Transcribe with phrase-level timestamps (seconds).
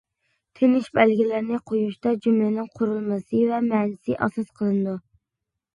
[0.59, 5.03] تىنىش بەلگىلىرىنى قويۇشتا جۈملىنىڭ قۇرۇلمىسى ۋە مەنىسى ئاساس قىلىنىدۇ.